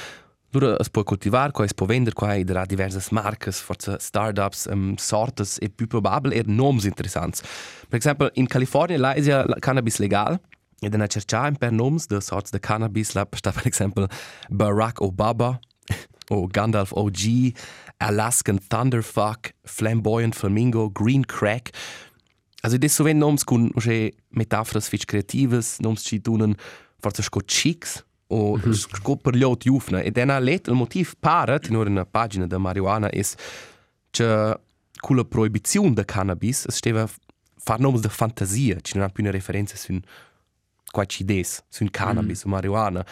[0.52, 4.96] Lura es può coltivar, qua es può vender, qua ha diverse marcas, forse startups, um,
[4.96, 7.42] sortes e più probabile er noms interessants.
[7.90, 10.40] Per esempio, in California là è la cannabis legal,
[10.82, 14.08] e da cercare per noms de sorts de cannabis, là sta per esempio
[14.50, 15.60] Barack Obama,
[16.30, 17.54] o Gandalf OG,
[17.98, 21.72] Alaskan Thunderfuck, Flamboyant Flamingo, Green Crack.
[22.62, 26.56] Also das so wenn noms kun usche metaforas fich creatives, noms ci tunen
[27.00, 30.02] forse sco chics o sco per liot jufna.
[30.04, 33.36] E dena let il motiv parat in una pagina da marijuana is
[34.12, 34.60] che
[35.00, 37.08] con la proibizione da cannabis es steva
[37.58, 39.76] far noms de fantasia, ci non ha più una referenza
[40.88, 43.06] su qualche idees, su cannabis o marijuana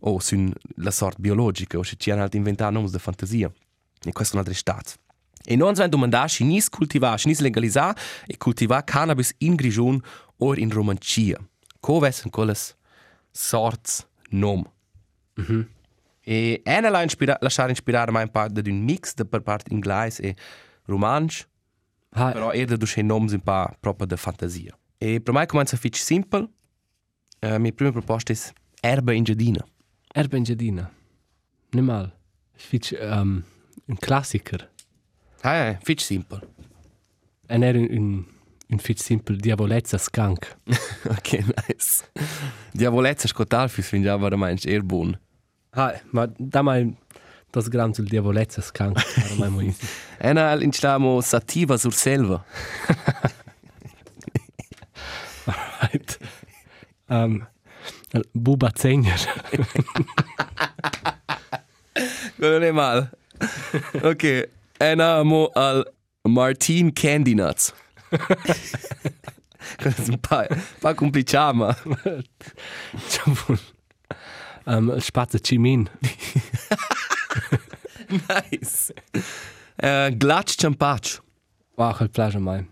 [0.00, 3.50] o su la sorte biologica o se ci hanno inventato noms de fantasia.
[4.04, 4.92] E questo è un altro stato.
[5.44, 10.00] E noi abbiamo domandato se nis coltivare, se nis legalizzare e coltivare cannabis in Grigion
[10.38, 11.38] o in Romancia.
[11.80, 12.54] Come sono quelle
[13.30, 14.62] sorti nom?
[15.40, 15.66] Mm -hmm.
[16.20, 19.72] E una la inspira lasciare ispirare mai in parte di un mix da per parte
[19.72, 20.36] inglese e
[20.86, 21.46] romansch,
[22.10, 24.76] Ha, però è da due nomi un po' proprio di fantasia.
[24.98, 26.48] E per me comincia a fare simple.
[27.42, 28.36] Uh, mia prima proposta è
[28.80, 29.64] erba in giardina.
[30.14, 30.90] Erben Jadina.
[31.72, 32.12] Nicht mal.
[32.54, 33.44] Fitch um,
[33.86, 34.70] ein Klassiker.
[35.42, 36.40] Ah, è fitch simple.
[37.48, 38.24] En er un,
[38.70, 40.56] un, fitch simpel Diavolezza skunk.
[41.16, 42.04] ok, nice.
[42.72, 45.18] Diavolezza scotalfis finde ich aber meinst eher buon.
[45.72, 46.96] Ha, ma da mai
[47.52, 48.96] das gram sul Diavolezza skunk.
[49.16, 49.86] Era mai mo easy.
[50.18, 52.44] Ena instamo sativa sur selva.
[55.46, 56.18] Right.
[57.08, 57.46] Um,
[58.34, 59.18] Buba Zengner.
[62.38, 63.10] Non è mal.
[64.02, 64.50] Ok.
[64.78, 65.90] Ena mo al
[66.24, 67.72] Martin Candy Nuts.
[69.78, 70.46] Das ist ein paar,
[70.80, 71.76] paar complicato, ma...
[74.64, 75.90] um, Spazza Cimin.
[78.08, 78.92] nice.
[79.82, 80.10] Uh,
[80.44, 81.22] Ciampaccio.
[81.76, 82.64] Wow, quel piace mai.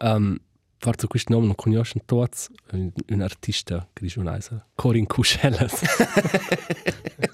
[0.00, 0.40] Um,
[0.80, 2.54] forse questo nome non conoscono tutti.
[2.72, 4.66] Un, un artista grigionese.
[4.74, 5.82] Corin Cuschellas.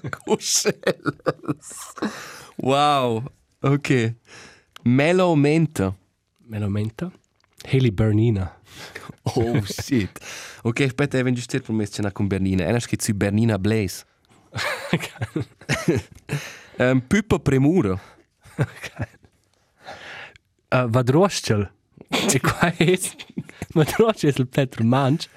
[0.25, 1.93] Kuschelas.
[2.57, 3.23] Wow.
[3.61, 4.15] Ok.
[4.83, 5.95] Melo Menta.
[6.39, 7.11] Melomenta.
[7.63, 8.59] Haley Bernina.
[9.23, 10.19] Oh shit.
[10.63, 12.65] Ok, aspetta, wenn du still promesso c'è con Bernina.
[12.65, 14.05] Ena scritto su Bernina Blaze.
[16.77, 17.99] um, Pippo Premuro.
[20.69, 21.71] uh, vadrostel.
[22.09, 23.15] E qua es
[23.73, 25.27] vadrostel è il Petro Manch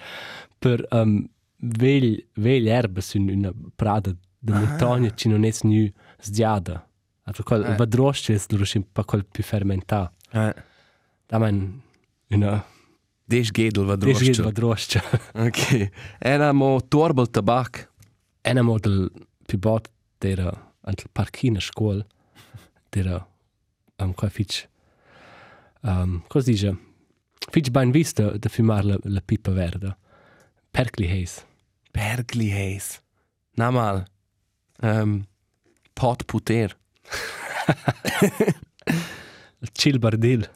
[0.58, 6.86] per um, vel vel erbes in una prada de montagna ci non es nu sdiada.
[7.24, 7.76] Also quel Eh.
[7.76, 10.12] vadrostel è loro un po' quel più fermenta.
[10.32, 10.54] Eh.
[11.26, 11.80] Da man
[12.30, 12.64] una
[13.24, 14.44] Des Gedel va Des drostel.
[14.44, 15.02] vadrostel.
[15.34, 15.90] Ok.
[16.18, 17.88] Era mo torbel tabac.
[18.42, 19.10] Ena model
[19.46, 20.50] più bot dera
[20.82, 22.04] antel parchina scuol
[22.90, 23.24] dera
[23.98, 24.66] um, qua fitch
[25.82, 26.76] um, cosa dice
[27.50, 29.96] fitch ben vista da fumar la, la pipa verda
[30.70, 31.44] percli heis
[31.92, 33.00] Bergli Hayes.
[33.56, 34.04] Na mal.
[34.82, 35.26] Um,
[35.94, 36.76] pot puter.
[39.76, 40.46] chill bardil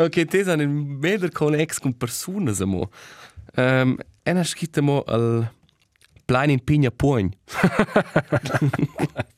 [0.00, 2.90] Ok, te san in meder connex con personas amo.
[3.56, 5.52] Um, ena scritta mo al
[6.24, 7.34] plain in pigna pogn.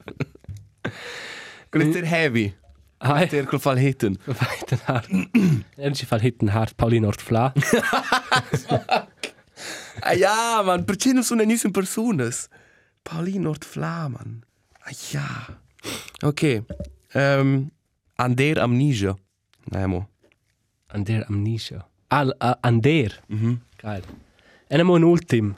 [1.72, 2.54] Quello è heavy.
[2.98, 4.16] ai Der quel fall hitten.
[4.26, 5.08] weiten hart
[5.76, 7.52] en ci fall hitten hart Paulin Ortfla
[10.00, 12.48] Ah ja, man, perché non sono niente personas?
[13.02, 14.42] Paulino Nord Flaman.
[14.84, 15.58] Ah ja.
[16.22, 16.62] Ok.
[17.14, 17.70] Um,
[18.16, 19.16] ander amnesia.
[19.70, 20.08] Nemo.
[20.88, 23.60] ander amnesia al uh, ander Mhm.
[23.80, 24.02] geil
[24.68, 25.54] ena mo un ultim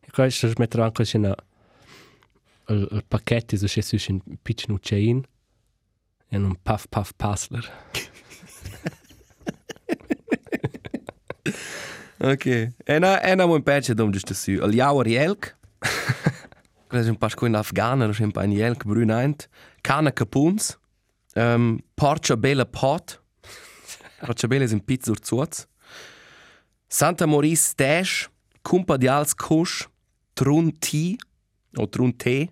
[0.00, 1.32] e questo metterò anche in
[2.68, 5.22] il, il pacchetto so c'è su un piccolo chain
[6.28, 7.70] e un puff puff passler
[12.24, 12.74] Ok.
[12.86, 14.52] Ena, ena mo in pece dom giusto su.
[14.62, 15.56] Al jauer jelk.
[16.86, 19.48] Quello è un pasco in Afghana, lo sempre un jelk bruneint.
[19.80, 20.78] Cana capuns.
[21.34, 23.20] Um, Porcia bella pot.
[24.20, 25.66] Porcia bella è un pizzo urzuaz.
[26.86, 28.30] Santa Maurice Stash.
[28.62, 29.88] Kumpa di als Kusch.
[30.34, 31.16] Trun T.
[31.76, 32.50] O Trun T.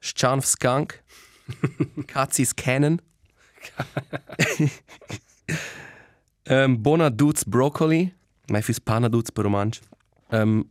[0.00, 1.02] Schanf Skunk.
[2.06, 3.00] Katzis Cannon.
[6.50, 8.12] um, Bona Dudes Broccoli.
[8.50, 9.80] Mai fis pana Dudes per romansch.
[10.30, 10.64] Um,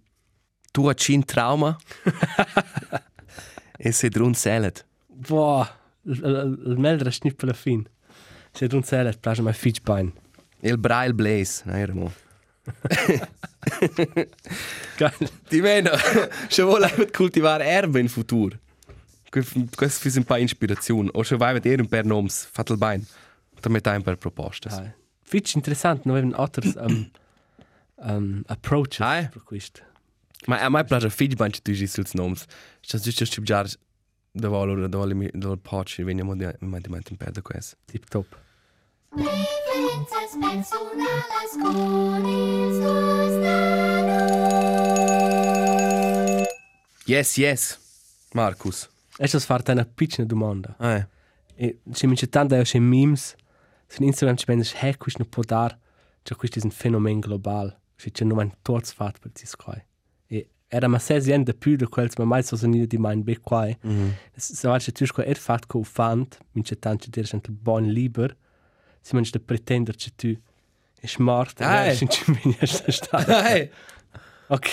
[0.71, 1.77] tua cin trauma.
[3.79, 4.83] e se drun salad.
[5.07, 5.67] boah
[6.05, 7.87] il, il, il meldra schnippel fin
[8.53, 10.13] se d'un celet plaže mai fitch bein
[10.61, 11.61] Il braille blaze.
[11.65, 12.11] Na, eramo.
[14.99, 15.91] geil Ti mena,
[16.49, 18.57] se vuole coltivare erbe in futuro.
[19.29, 21.09] Questo fis un pa ispirazione.
[21.13, 23.05] O se vai vedere un per noms, fatal bain.
[23.59, 24.69] Da metà un per proposte.
[24.69, 24.93] Ai.
[25.27, 27.09] fitch interessant no even otters um,
[27.95, 29.27] um, approaches Ai.
[29.27, 29.83] per quist
[30.45, 32.45] Ma a mai piace fitch bain tu gis sus noms.
[32.81, 33.67] Sta giusto sti jar
[34.31, 37.75] da valore da valore da pochi veniamo di mai di mai un per da questo.
[37.85, 38.27] tip top
[40.05, 44.31] Preferences personales con ils dos nanos.
[47.05, 47.79] Yes, yes.
[48.33, 48.89] Marcus.
[49.19, 51.05] es das fart una piccina domanda Eh.
[51.55, 53.35] e se mi c'è tanta c'è memes
[53.87, 55.75] su Instagram ci pensi hey questo non può dar
[56.21, 59.75] cioè questo è un fenomeno globale se c'è non un torz fat per cis qua
[60.27, 63.39] e era ma sei ende più di quels ma mai so sono di mein be
[63.39, 63.65] qua
[64.35, 67.51] se va c'è tu qua er fat co fant mi c'è tanto dire c'è il
[67.51, 68.35] buon liber
[69.07, 70.35] se man c'è pretender c'è tu
[70.99, 71.91] è smart Ai.
[71.91, 73.17] e ci mi sta sta
[73.49, 73.69] Hey,
[74.47, 74.71] ok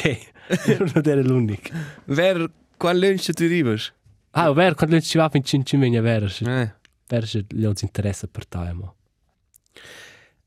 [0.79, 1.71] non era l'unico
[2.07, 3.93] wer qual lunch tu rivers?
[4.33, 6.75] ah ver quando ci va fin ci mi vera Eh.
[7.07, 8.97] ver c'è gli interesse per te mo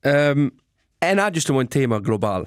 [0.03, 0.51] Um,
[0.99, 2.45] en ha giusto un tema global.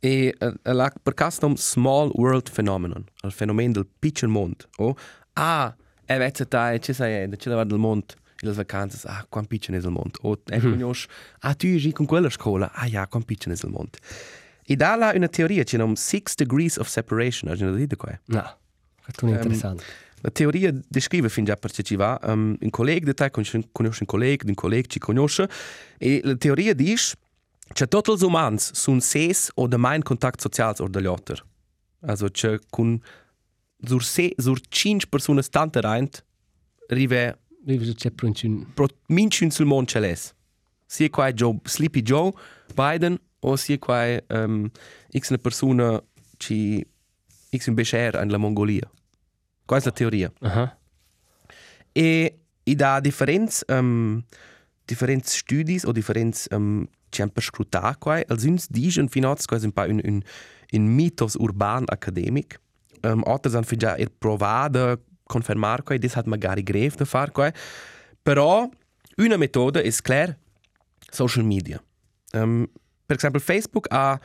[0.00, 4.64] E uh, la per caso nom small world phenomenon, il fenomeno del piccolo mondo.
[4.76, 4.96] O
[5.34, 8.14] ah, è vezza tai, ci sai, da ci va del mondo.
[8.44, 10.18] Le vacanze, ah, quant piccolo è il mondo.
[10.22, 11.08] O e conosci,
[11.40, 13.98] ah, tu eri con quella scuola, ah, ja, quant piccolo è il mondo.
[14.66, 18.18] E da là una teoria, c'è nom six degrees of separation, hai già detto qua?
[18.26, 18.56] no
[19.02, 19.84] questo è interessante
[20.22, 24.06] La teoria descrive fin già perché ci va, um, un collega di te conosce un
[24.06, 25.48] collega, un collega ci conosce,
[25.98, 27.16] e la teoria dice
[27.72, 31.42] che tutti gli umani sono ses o da mai in contatto sociale o dagli altri.
[32.06, 33.00] Also, che con
[33.82, 36.24] sur, se, sur 5 persone tante reint,
[36.88, 40.34] arriva Vive c'è pronto un pro minci sul mondo ce l'es.
[40.86, 42.32] Sia qua Joe, Sleepy Joe,
[42.74, 44.70] Biden, o sia qua um,
[45.10, 46.02] x una persona
[46.38, 46.84] ci
[47.50, 48.90] x un bescher in la Mongolia.
[49.64, 50.32] Questa è la teoria.
[50.40, 50.78] Aha.
[51.92, 54.24] E i da differents um,
[54.86, 59.72] differents studis o differents um, c'è per scrutare qua, als uns digen finats quasi un
[59.72, 60.22] pa un un
[60.72, 62.60] un mitos urban academic.
[63.02, 67.52] Um, Alters han già er provada confermar qua, dis hat magari greve da far qua.
[68.22, 68.68] Però
[69.16, 70.36] una metoda è clar
[71.10, 71.82] social media.
[72.32, 72.66] Um,
[73.06, 74.20] per esempio Facebook ha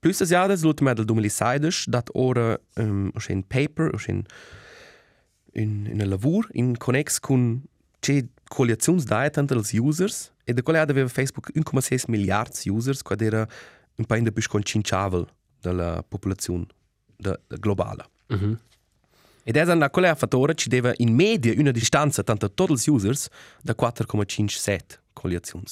[0.00, 4.24] plus asiades l'ultima del 2016 dat ora um, un paper, un
[5.54, 7.62] in, in lavur in connex con
[8.00, 13.46] c'è coalizionsdata tanto als users e da quella aveva Facebook 1,6 miliardi users quad era
[13.96, 15.26] un paio più concinciavel
[15.60, 16.66] della popolazione
[17.16, 18.04] da, globale.
[18.26, 18.58] Mhm.
[19.44, 23.28] Ed è una quella fattore ci deve in media una distanza tanto tutti gli users
[23.62, 24.78] da 4,57
[25.12, 25.64] coalizioni.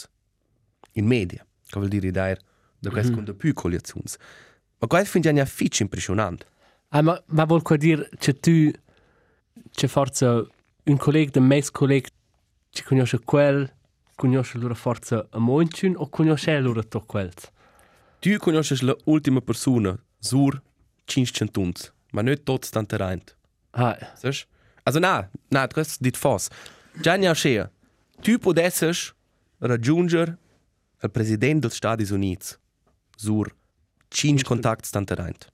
[0.92, 1.44] In media.
[1.66, 2.36] Che vuol dire da
[2.78, 3.34] da questo mm -hmm.
[3.34, 4.04] più coalizioni.
[4.78, 6.44] Ma questo finde ich fitch impressionante.
[6.88, 8.70] Ah, ma, ma vuol dire che tu
[9.70, 10.46] c'è forza
[10.84, 12.08] un collega de mes collega
[12.70, 13.70] ci conosce quel
[14.14, 17.50] conosce loro forza a moncin o conosce loro to quels
[18.20, 20.62] Tu conosci l'ultima persona sur
[21.06, 23.36] 500 tons, ma nicht tot stanno reint.
[23.72, 23.96] Ah?
[24.84, 26.48] Also na, na, das dit fos.
[27.02, 27.70] Già ne schea.
[28.22, 29.12] Tu potesses
[29.60, 30.36] raggiungere
[31.02, 32.54] il presidente degli Stati Uniti
[33.16, 33.46] sur
[34.08, 35.46] 5 contatti stanno reint.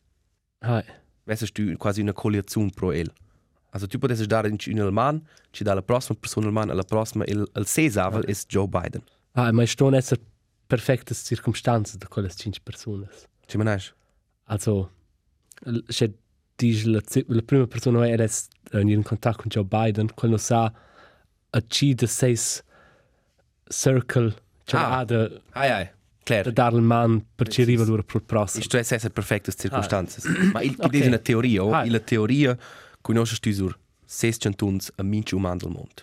[0.61, 0.83] ah
[1.25, 3.11] Wessest du quasi una coalizione pro el.
[3.71, 6.71] Also tu potesses dare in in il man, ci dà la prossima persona il man,
[6.71, 9.03] alla prossima il il sesavel is Joe Biden.
[9.35, 10.19] ah ma sto esser
[10.67, 13.95] perfektes circumstanze da quelle cinque personas Ci manesch?
[14.45, 14.91] also
[15.67, 16.11] l- c'è
[16.59, 18.27] dis la, la prima persona era
[18.73, 20.73] in in contatto con Joe Biden quando sa
[21.51, 22.63] a ci de seis
[23.69, 24.99] circle cioè Ah.
[24.99, 25.05] ah.
[25.05, 25.89] da Ai ai.
[26.25, 26.51] Claro.
[26.51, 30.25] da dar il man per ci arriva loro pro prossimo Isto é essere perfeitas circunstâncias.
[30.53, 30.85] Ma il Ok.
[30.85, 31.01] okay.
[31.01, 31.73] è una teoria, oh?
[31.73, 31.87] Ah.
[31.89, 32.55] La teoria
[33.01, 36.03] conosci tu sur 600 tons a minci umano del mondo.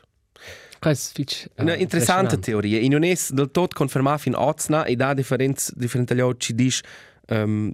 [0.80, 2.40] È eh, Una interessante impressionante.
[2.40, 2.88] teoria.
[2.90, 6.84] Non è del tutto confermata fin ozna e da differenza differente agli occhi dice
[7.30, 7.72] um,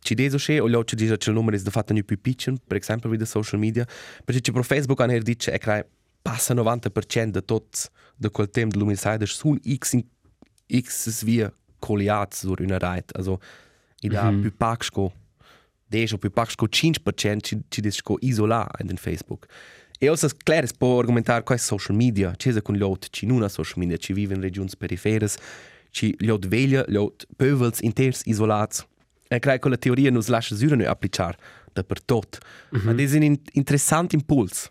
[0.00, 2.56] ci deso che o gli occhi dice che il numero è da fatto più piccolo,
[2.66, 3.86] per esempio via social media,
[4.24, 5.86] perché ci pro Facebook hanno dice che
[6.22, 7.78] passa 90% di tutto
[8.16, 10.04] da quel tempo dell'umidità sono x in,
[10.80, 13.16] x via coliati sur una rete.
[13.16, 13.40] Also,
[14.00, 14.40] e da Mhm.
[14.40, 15.12] più paxco
[15.86, 19.46] 10 o più paxco 5% ci, ci dice isolare in Facebook.
[20.00, 23.42] E also klar, es può argomentare quai social media, c'è con gli altri, ci non
[23.42, 25.28] ha social media, ci vive in regioni periferie,
[25.90, 28.84] ci altri veglia, gli altri pövels inters isolati.
[29.28, 31.36] E credo che la teoria non lascia solo noi applicare
[31.72, 32.38] dappertutto.
[32.76, 32.84] Mm -hmm.
[32.84, 34.70] Ma è un in interessante impulso.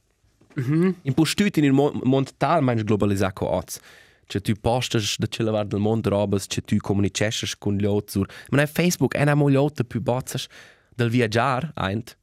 [0.60, 0.94] Mm -hmm.
[1.04, 3.78] Impulso tutto in mo mondo talmente globalizzato come oggi.
[4.26, 8.22] Cioè tu postas da ce lavar del mondo robes, cioè tu comunicesces con gli altri.
[8.50, 10.48] Ma nel Facebook è una gli altri più bozzas
[10.96, 12.18] del viaggiare, eint.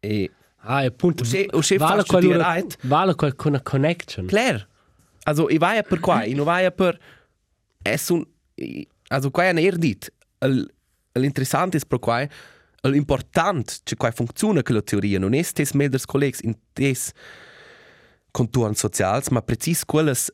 [0.00, 0.30] E
[0.64, 1.24] Ah, appunto.
[1.24, 2.76] Se- o se vale dire quella right.
[2.82, 4.26] vale quel con una connection.
[4.26, 4.66] Claro.
[5.24, 6.98] Also, ich vai per qua, ich non vai per
[7.84, 8.24] es un
[8.56, 10.12] i- also qua è erdit.
[11.14, 12.26] Il l'interessante è per qua
[12.82, 17.12] l'important che qua funziona che la teoria non è stes meders collegs in des
[18.30, 20.32] contorni socials, ma precis quelles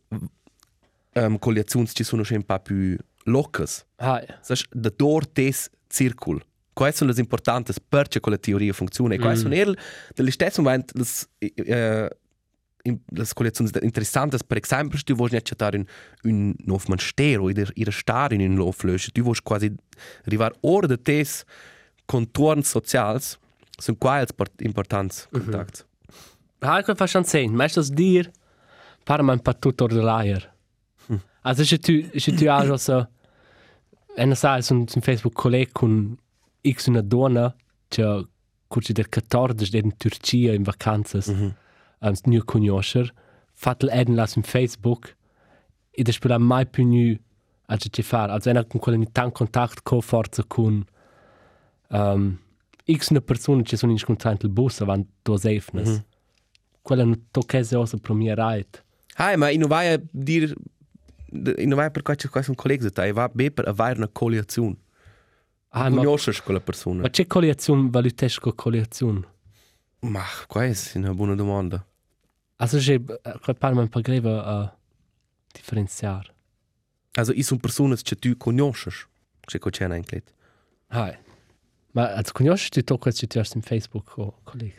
[1.15, 3.85] um, coalizioni ci sono un po' più locas.
[3.97, 6.43] Ah, Sas da dor des circul.
[6.75, 9.43] Quais sono le importantes perché quella teoria funziona e quais Mm.
[9.43, 9.77] sono el
[10.15, 12.28] delle stesse moment les eh in
[13.15, 15.87] las collezioni interessantes per esempio tu vuoi accettare un
[16.25, 19.73] un nuovo monastero id ir star in un nuovo lösche tu vuoi quasi
[20.27, 21.45] arrivare ora de tes
[22.07, 23.39] contorni socials
[23.79, 25.87] sono quais importanti contatti
[26.61, 27.55] ah, quel fa schon sehen.
[27.55, 28.31] Meistens dir
[29.05, 30.55] par man pa tutto de liar.
[31.43, 33.07] Also se tu se tu also so
[34.17, 36.19] en sa su su Facebook colleg con
[36.63, 37.55] x una donna
[37.89, 38.27] che
[38.69, 41.29] curci del 14 in Turcia in vacanzas.
[41.29, 41.51] Mm
[42.01, 43.13] um, nu conoscer.
[43.53, 45.17] Fatel eden las in Facebook.
[45.91, 47.17] E da spela mai più nu
[47.67, 48.33] a ce fare.
[48.33, 50.85] Also ena con quella tan contact co forza con
[51.91, 52.39] um,
[52.85, 55.89] x una persona che sono in scontrante il bus avant dos efnes.
[55.89, 56.05] Mm -hmm.
[56.83, 57.99] Quella non toccese osa
[58.35, 58.85] right.
[59.17, 60.55] Hai, ma ich non vai a dir
[61.33, 63.99] ich non vai per qua c'è quasi un collega da e va be per avere
[63.99, 64.77] una coalizione
[65.71, 69.21] Ah, ma, conosci quella persona ma c'è coalizione valutesco coalizione?
[70.01, 71.85] Ma questa è una buona domanda.
[72.57, 74.77] Also c'è un po' greve a
[75.53, 76.35] differenziare.
[77.19, 78.91] Also, ich sono persone che tu conosci,
[79.41, 80.23] che c'è anche.
[80.89, 81.17] Ah,
[81.93, 84.77] ma also conosci tu tocca se tu hai in Facebook co colleghi?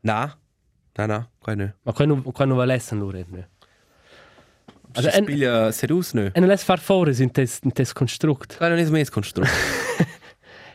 [0.00, 0.36] Na,
[0.96, 1.72] na, na, qua no.
[1.82, 3.48] Ma quando quando va lessen loro ne?
[4.94, 6.30] Also, ich spiele seriös no.
[6.32, 8.56] E non lässt far fuori in tes in tes construct.
[8.56, 9.50] Qua non è mehr konstrukt.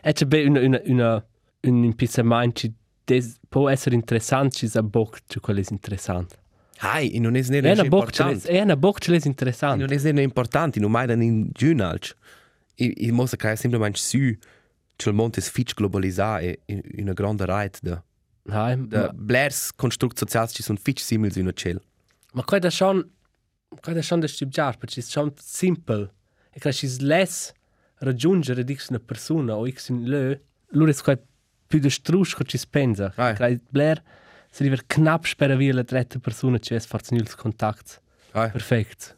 [0.02, 1.26] E c'è be una una una
[1.64, 2.74] un impizzamento ci
[3.10, 6.36] des può essere interessante ci sa boc ci quello è interessante.
[6.82, 8.48] Hai, ich non è E ne una boc ci importante.
[8.50, 9.86] è una boc ci è interessante.
[9.86, 12.14] non è ne importante, non mai dann in giunalch.
[12.76, 14.38] Ich ich muss sagen, semplicemente su
[14.96, 18.04] che il mondo è fitch globalizzato e in una grande rete da
[18.50, 21.80] Hai, da ma, blers construkt socials ci sono fitch simils in una cell.
[22.34, 23.06] ma qua da schon
[23.82, 26.12] qua da schon da stibjar, perché è schon simple.
[26.52, 27.52] E che ci less
[28.00, 30.42] raggiungere di una persona o x in le,
[30.72, 30.94] loro è
[31.70, 33.14] più de strus che ci pensa.
[33.16, 33.36] Ai.
[33.36, 34.02] Che Blair
[34.52, 38.00] Se river knapp spera via la dritta persona ci es forza nuls contacts.
[38.34, 38.50] Hai.
[38.50, 39.16] Perfect.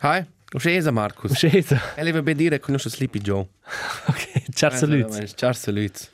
[0.00, 0.24] Hai.
[0.52, 1.32] Uscesa Marcus.
[1.32, 1.80] Uscesa.
[1.96, 3.48] E le ben dire che conosce Sleepy Joe.
[4.06, 5.24] Ok, ciao salut.
[5.34, 6.12] Ciao salut.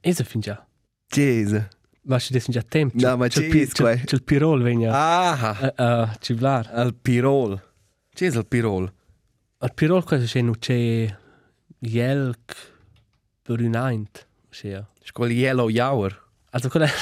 [0.00, 0.66] Esa fin già.
[1.06, 1.68] Gesa.
[2.06, 2.96] Ma ci desin già tempo.
[2.98, 3.94] No, ma C'è il ci pi- is qua.
[3.94, 4.90] c'è- C'è il pirol vegna.
[4.92, 6.70] Ah, Uh, uh, civlar.
[6.72, 7.60] al Pirol.
[8.14, 8.92] Gesa il Pirol.
[9.58, 11.14] Al pirol questo c'è non c'è
[13.44, 14.26] brunaint.
[14.50, 14.82] C'è.
[15.02, 16.22] Scuol Yellow Hour.
[16.50, 16.92] Also quella è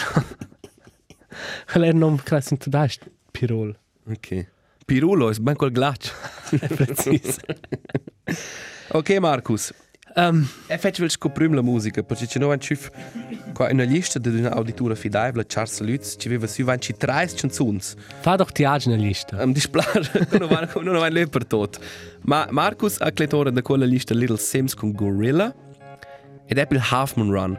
[1.71, 3.77] quella è non classe in tudast pirol.
[4.09, 4.49] Ok.
[4.85, 6.13] Pirulo è ben quel glaccio.
[6.51, 7.39] Precis.
[8.89, 9.73] ok Marcus.
[10.15, 12.77] Um, E fece vel scoprim la musica, perché ci non ci
[13.55, 17.35] qua in una lista di una auditura fidaibile Charles Lutz ci aveva su vanci 30
[17.35, 17.95] canzuns.
[18.21, 19.39] fa doch die Agena lista.
[19.39, 21.79] Am displar, non van non van le per tot.
[22.25, 25.55] Ma Marcus ha cletore da quella lista Little Sims con Gorilla
[26.53, 27.59] ed è il Halfman Run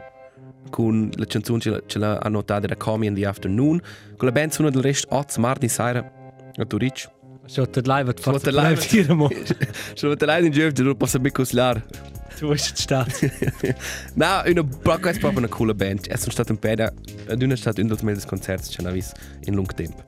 [0.70, 3.80] con la canzone ce la, ce la annotata da Call Me in the Afternoon
[4.16, 6.12] con la band suona del rest Oz Martin Sire
[6.56, 7.10] a Turic.
[7.46, 9.28] So der live hat Schaut forza der Live- live tiramo.
[9.96, 11.82] Schon der Leiden Jeff, du posso bicoslar.
[12.38, 13.10] Du bist statt.
[14.14, 16.06] Na, una Brocco è proprio una coole band.
[16.06, 16.92] È sono stato in peda
[17.28, 19.12] ad una stato in dos meses concerts ce n'avis
[19.46, 20.04] in lung temp.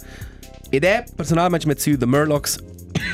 [0.70, 2.58] Ed è personalmente met su The Murlocs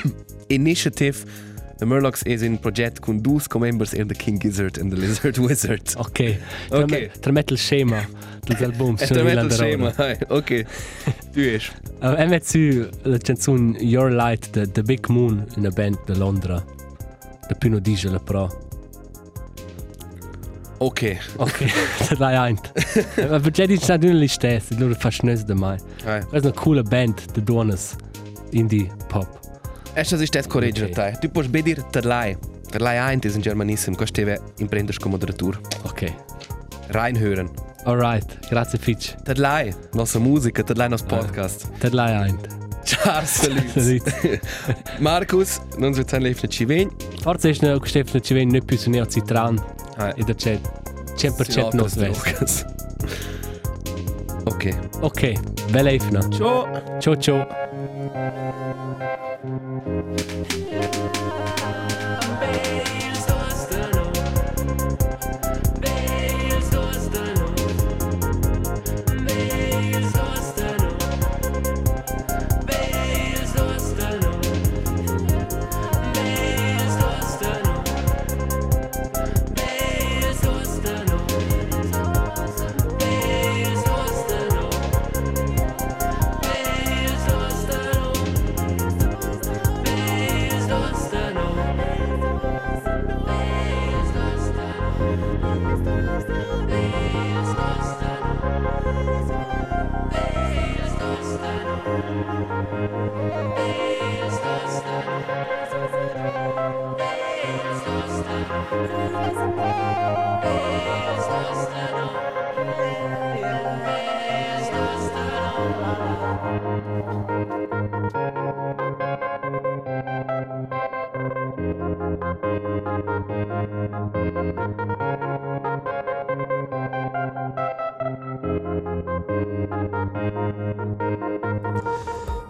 [0.48, 1.50] Initiative.
[1.82, 5.36] The Murlocs è un progetto con due co-members in The King Gizzard and The Lizard
[5.42, 5.94] Wizard.
[5.96, 6.38] Ok.
[6.70, 7.18] Ok.
[7.18, 8.08] Tramet il schema
[8.40, 8.94] degli album.
[9.00, 9.92] Metto il schema.
[10.28, 10.64] Ok.
[11.32, 11.40] Tu.
[11.40, 16.14] Uh, e met su la canzone Your Light de The Big Moon, una band de
[16.14, 16.64] Londra.
[17.48, 18.48] Da Pino Digela Pro.
[20.78, 21.16] Ok.
[21.38, 21.64] Ok,
[21.98, 22.72] das war eint.
[23.28, 25.78] Aber Jedi ist nicht nur stess, nur fast nicht dabei.
[26.04, 27.96] Das ist eine coole Band, der Donas
[28.52, 29.42] Indie Pop.
[29.94, 30.92] Esta si stes correggere Ok.
[30.94, 31.18] te.
[31.20, 32.36] Tu puoi bedir Terlai.
[32.70, 33.94] Terlai Eint ist in Germanissim.
[33.94, 35.58] Costeve imprenders come moderator.
[35.84, 36.12] Okay.
[36.90, 37.50] Reinhören.
[37.84, 39.14] Alright, grazie Fitch.
[39.24, 39.74] Terlai.
[39.94, 41.68] Nostra musica, Terlai nos podcast.
[41.80, 42.48] Das war eint.
[42.84, 43.64] Ciao, salut.
[45.00, 46.90] Markus, non so zehn Lefne Civin.
[47.22, 49.60] Forse ist noch Stefan Civin nicht bis zu Citran.
[49.98, 50.12] Hai.
[50.16, 50.60] In der Chat.
[51.16, 52.66] 100% noch West.
[54.46, 54.74] Ok.
[55.00, 55.38] Okay,
[55.72, 56.20] bella Efna.
[56.30, 56.66] Ciao.
[57.00, 57.46] Ciao, ciao.
[58.02, 59.02] Thank
[60.52, 60.61] you.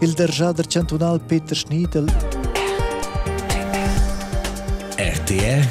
[0.02, 2.06] Il Derjader cantonal Peter Schniedel
[4.98, 5.64] RTR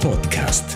[0.00, 0.71] Podcast.